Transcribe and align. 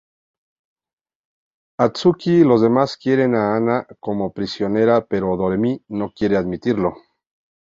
Akatsuki 1.77 2.39
y 2.39 2.43
los 2.43 2.63
demás 2.63 2.97
quieren 2.97 3.35
a 3.35 3.55
Hana 3.55 3.85
como 3.99 4.33
prisionera 4.33 5.05
pero 5.05 5.37
Doremi 5.37 5.83
no 5.89 6.11
quiere 6.11 6.37
admitirlo. 6.37 6.95